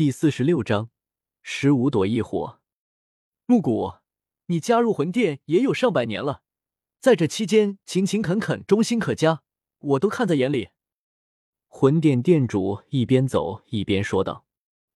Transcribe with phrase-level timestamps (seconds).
[0.00, 0.88] 第四十六章，
[1.42, 2.58] 十五朵异火。
[3.44, 3.98] 木谷，
[4.46, 6.40] 你加入魂殿也有上百年了，
[6.98, 9.42] 在这期间勤勤恳恳、忠心可嘉，
[9.80, 10.70] 我都看在眼里。
[11.66, 14.46] 魂殿殿主一边走一边说道：“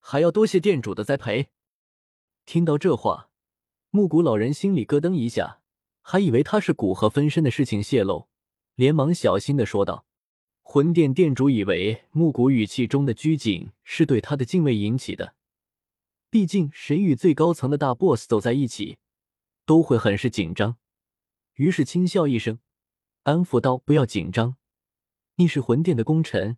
[0.01, 1.49] 还要多谢殿主的栽培。”
[2.47, 3.29] 听到这话，
[3.91, 5.61] 木谷老人心里咯噔一下，
[6.01, 8.27] 还以为他是蛊和分身的事情泄露，
[8.73, 10.04] 连忙小心的说道。
[10.75, 15.33] 魂殿殿主以为木谷语气中的拘谨是对他的敬畏引起的，
[16.29, 18.97] 毕竟谁与最高层的大 boss 走在一起，
[19.65, 20.75] 都会很是紧张。
[21.53, 22.59] 于是轻笑一声，
[23.23, 24.57] 安抚道：“不要紧张，
[25.37, 26.57] 你是魂殿的功臣，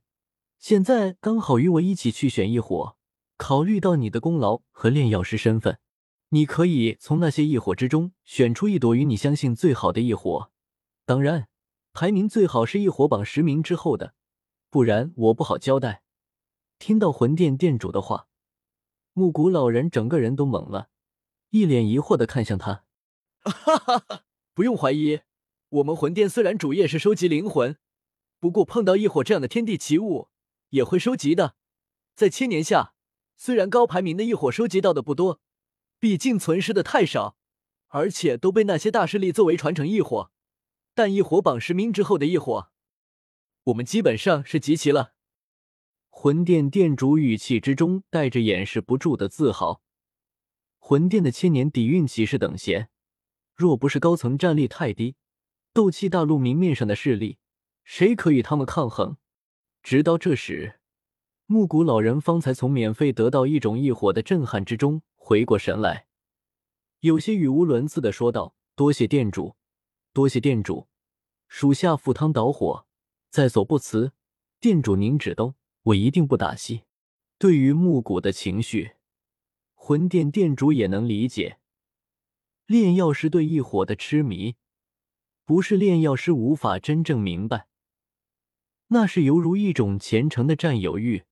[0.58, 2.98] 现在刚好与我一起去选异火。
[3.38, 5.78] 考虑到你的功劳和炼药师身份，
[6.30, 10.50] 你可以从那些异火之中选出一朵与你相信最好的异火。
[11.06, 11.50] 当然。”
[11.94, 14.14] 排名最好是一火榜十名之后的，
[14.78, 16.04] 不然我不好交代。
[16.78, 18.28] 听到魂殿殿主的话，
[19.14, 20.90] 木谷老人整个人都懵了，
[21.50, 22.84] 一脸疑惑的看向他。
[23.40, 25.22] 哈哈哈，不用怀疑，
[25.70, 27.78] 我们魂殿虽然主业是收集灵魂，
[28.40, 30.30] 不过碰到异火这样的天地奇物
[30.70, 31.56] 也会收集的。
[32.14, 32.94] 在千年下，
[33.36, 35.42] 虽然高排名的异火收集到的不多，
[35.98, 37.36] 毕竟存世的太少，
[37.88, 40.30] 而且都被那些大势力作为传承异火。
[40.94, 42.70] 但异火榜十名之后的异火，
[43.68, 45.14] 我们基本上是集齐了。
[46.10, 49.82] 魂殿殿主语气之中带着掩饰不住的自豪。
[50.80, 52.90] 魂殿的千年底蕴岂是等闲？
[53.54, 55.16] 若不是高层战力太低，
[55.74, 57.40] 斗气大陆明面上的势力，
[57.84, 59.18] 谁可与他们抗衡？
[59.84, 60.80] 直到这时，
[61.46, 66.08] 木谷老人方才从免费得到一种异火的震撼之中回过神来，
[67.02, 69.58] 有些语无伦次的说道：“多谢殿主。”
[70.14, 70.88] 多谢殿主，
[71.50, 72.87] 属下赴汤蹈火，
[73.30, 74.14] 在所不辞。
[74.60, 76.84] 店主您指东，我一定不打西。
[77.38, 78.94] 对于木谷的情绪，
[79.76, 81.60] 魂殿店主也能理解。
[82.66, 84.56] 炼药师对异火的痴迷，
[85.46, 87.68] 不是炼药师无法真正明白，
[88.88, 91.24] 那是犹如一种虔诚的占有欲，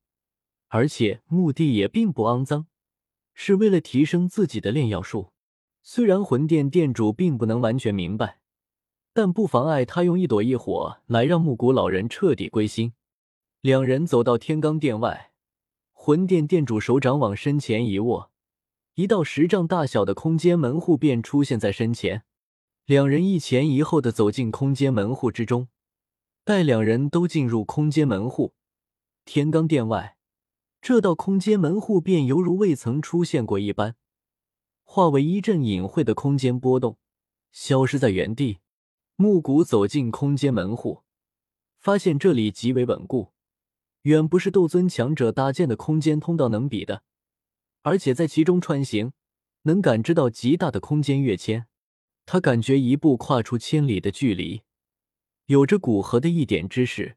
[0.67, 2.67] 而且目的也并不肮脏，
[3.34, 5.34] 是为了提升自己的炼药术。
[5.81, 8.39] 虽然魂殿店主并不能完全明白。
[9.15, 12.91] 但不妨碍他用一朵异火来让木谷老人彻底归心。
[13.61, 15.31] 两人走到天罡殿外，
[15.93, 18.29] 魂殿殿主手掌往身前一握，
[18.95, 22.23] 一道十丈大小的空间门户便出现在身前。
[22.83, 25.69] 两人一前一后的走进空间门户之中。
[26.43, 28.53] 待两人都进入空间门户，
[29.23, 30.17] 天罡殿外
[30.81, 33.95] 这道空间门户便犹如未曾出现过一般，
[34.83, 36.97] 化为一阵隐晦的空间波动，
[37.53, 38.57] 消失在原地。
[39.17, 41.03] 木谷走进空间门户，
[41.79, 43.31] 发现这里极为稳固，
[44.01, 47.03] 远不是斗尊强者搭建的空间通道能比的。
[47.83, 49.13] 而且在其中穿行，
[49.61, 51.67] 能感知到极大的空间跃迁。
[52.25, 54.63] 他感觉一步跨出千里的距离，
[55.45, 57.15] 有着古河的一点知识。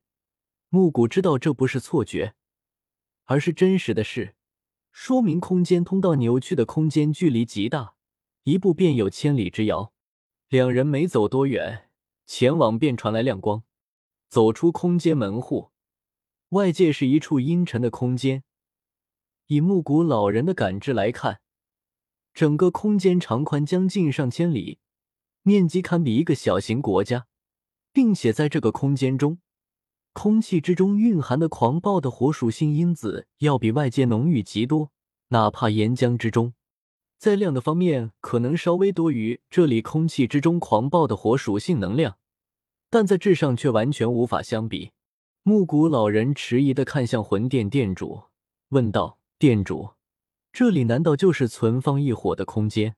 [0.68, 2.34] 木谷知道这不是错觉，
[3.24, 4.36] 而是真实的事，
[4.92, 7.94] 说明空间通道扭曲的空间距离极大，
[8.44, 9.92] 一步便有千里之遥。
[10.48, 11.87] 两人没走多远。
[12.28, 13.64] 前往便传来亮光，
[14.28, 15.70] 走出空间门户，
[16.50, 18.44] 外界是一处阴沉的空间。
[19.46, 21.40] 以木谷老人的感知来看，
[22.34, 24.78] 整个空间长宽将近上千里，
[25.42, 27.26] 面积堪比一个小型国家，
[27.94, 29.38] 并且在这个空间中，
[30.12, 34.92] 空气之中蕴含的狂暴的火属性因子要比外界浓郁极多，
[35.28, 36.52] 哪怕岩浆之中。
[37.16, 42.17] 在量的方面，可能稍微多于这里空气之中狂暴的火属性能量，
[42.90, 44.92] 但在质上却完全无法相比。
[45.42, 48.24] 木谷老人迟疑的看向魂殿殿主，
[48.68, 49.94] 问道：“殿主，
[50.52, 52.96] 这里难道就是存放异火的空间？”“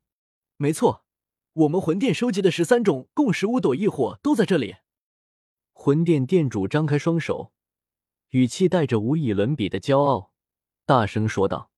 [0.59, 1.05] 没错，
[1.53, 4.77] 我们魂殿收集的十三种共十五朵异火都在这里。”
[5.73, 7.53] 魂殿殿主张开双手，
[8.31, 10.33] 语气带着无以伦比的骄傲，
[10.84, 11.71] 大声说道。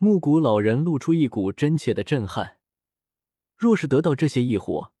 [0.00, 2.58] 木谷老人露出一股真切的震撼。
[3.56, 4.92] 若是得到这些异火，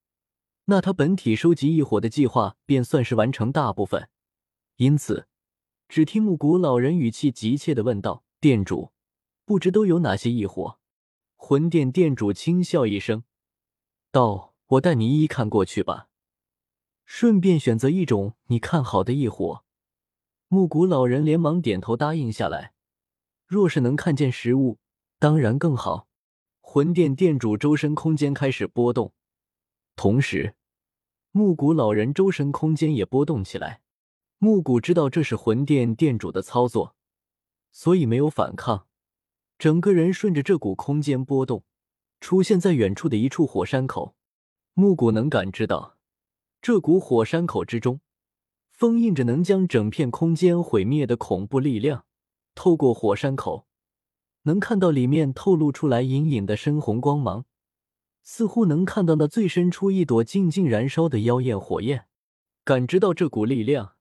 [0.70, 4.10] 那他本体收集异火的计划便算是完成大部分。
[4.76, 5.26] 因此，
[5.88, 8.92] 只听木谷老人语气急切的问道：“店主，
[9.46, 10.78] 不知都有哪些异火？”
[11.36, 13.24] 魂殿店主轻笑一声，
[14.12, 16.08] 道：“我带你一一看过去吧，
[17.06, 19.64] 顺便选择一种你看好的异火。”
[20.48, 22.74] 木谷老人连忙点头答应下来。
[23.46, 24.78] 若是能看见实物，
[25.18, 26.08] 当然更好。
[26.60, 29.14] 魂殿殿主周身空间开始波动，
[29.96, 30.54] 同时，
[31.32, 33.82] 木谷老人周身空间也波动起来。
[34.38, 36.94] 木谷知道这是魂殿殿主的操作，
[37.72, 38.86] 所以没有反抗，
[39.58, 41.64] 整个人顺着这股空间波动，
[42.20, 44.14] 出现在远处的一处火山口。
[44.74, 45.96] 木谷能感知到，
[46.62, 48.00] 这股火山口之中
[48.70, 52.04] 封印着能将整片空间毁灭的恐怖力量。
[52.54, 53.66] 透过火山口，
[54.42, 57.44] 能看到里面透露出来隐隐的深红光芒，
[58.30, 62.08] 似乎能看到那最深处一朵静静燃烧的妖艳火焰。
[62.62, 63.94] 感知到这股力量，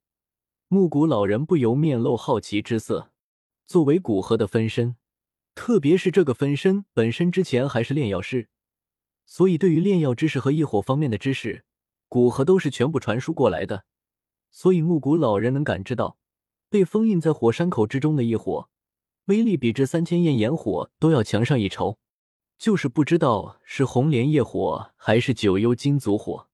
[0.67, 3.13] 木谷老人不由面露好奇之色。
[3.65, 4.97] 作为古河的分身，
[5.55, 8.49] 特别是这个分身本身之前还是炼药师，
[9.25, 11.63] 所以对于炼药知识和异火方面的知识，
[12.09, 13.85] 古河都是全部传输过来的。
[14.51, 16.17] 所以木谷老人能感知到，
[16.69, 18.67] 被封印在火山口之中的异火，
[19.27, 21.97] 威力比这三千焰炎火都要强上一筹。
[22.57, 26.49] 就是不知道是红莲业火还是九幽金族火。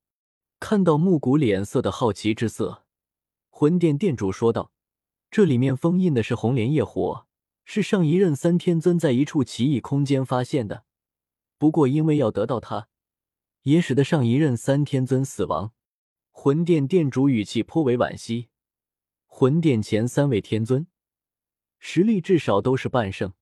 [0.59, 2.85] 看到木谷脸色的好奇之色，
[3.49, 4.71] 魂殿殿主说道
[5.29, 7.27] ：“这里面封印的是红莲业火，
[7.65, 10.85] 是上一任三天尊在一处奇异空间发现的。
[11.57, 12.87] 不过因为要得到它，
[13.63, 15.73] 也使得上一任三天尊死亡。”
[16.35, 18.49] 魂殿殿主语气颇为惋惜。
[19.27, 20.87] 魂殿前三位天尊
[21.79, 23.33] 实力至少都是半圣，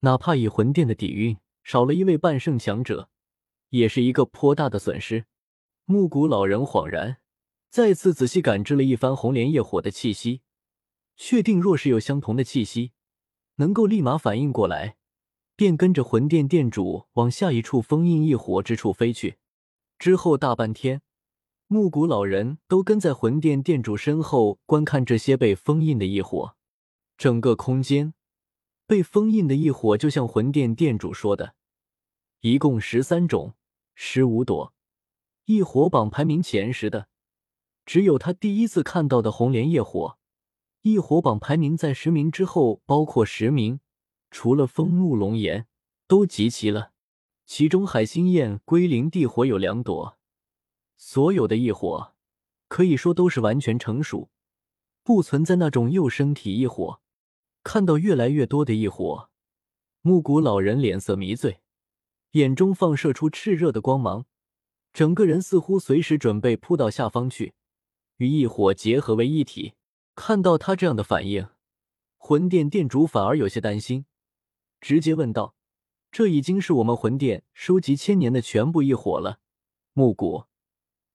[0.00, 1.36] 哪怕以魂殿的底蕴，
[1.66, 3.10] 少了一位半圣强者，
[3.70, 5.24] 也是一个颇大的损失。
[5.84, 7.16] 木谷老人恍然，
[7.70, 10.42] 再次仔细感知了一番红莲业火的气息，
[11.16, 12.92] 确定若是有相同的气息，
[13.56, 14.94] 能够立马反应过来，
[15.56, 19.38] 便跟着魂殿殿主往下一处封印异火之处飞去。
[19.98, 21.02] 之后大半天，
[21.66, 26.54] 木谷老人都跟在魂殿殿主身后观看这些被封印的异火。
[27.18, 28.14] 整个空间
[28.86, 31.54] 被封印的异火，就像魂殿殿主说的，
[32.40, 33.54] 一共十三种，
[33.94, 34.72] 十五朵。
[35.46, 37.08] 异火榜排名前十的，
[37.84, 40.18] 只有他第一次看到的红莲业火。
[40.82, 43.80] 异火榜排名在十名之后，包括十名，
[44.30, 45.66] 除了风怒龙炎，
[46.06, 46.92] 都集齐了。
[47.44, 50.18] 其中海星焰、归灵地火有两朵。
[50.96, 52.14] 所有的异火
[52.68, 54.30] 可以说都是完全成熟，
[55.02, 57.00] 不存在那种幼生体异火。
[57.66, 59.28] 看到越来越多的异火，
[60.00, 61.58] 木谷老人脸色迷醉，
[62.30, 64.24] 眼中放射出炽热的光芒。
[64.92, 67.54] 整个人似乎随时准备扑到下方去，
[68.18, 69.74] 与异火结合为一体。
[70.14, 71.48] 看到他这样的反应，
[72.16, 74.06] 魂殿殿主反而有些担心，
[74.80, 75.56] 直接问道
[76.12, 79.40] ：“这已经是我们魂殿收集千年的全部异火了，
[79.92, 80.44] 木谷，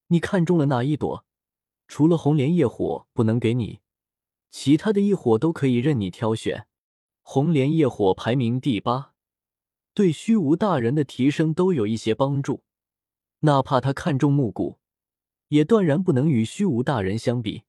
[0.07, 1.25] 你看中了哪一朵？
[1.87, 3.79] 除了红莲业火不能给你，
[4.51, 6.67] 其他的一伙都可以任你挑选。
[7.23, 9.13] 红莲业火排名第八，
[9.93, 12.63] 对虚无大人的提升都有一些帮助。”
[13.43, 14.77] 哪怕他看中木谷，
[15.47, 17.63] 也断然不能与虚无大人相比。